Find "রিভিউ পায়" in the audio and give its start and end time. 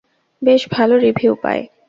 0.97-1.63